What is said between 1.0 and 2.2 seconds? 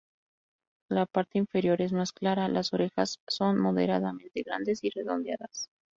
parte inferior es más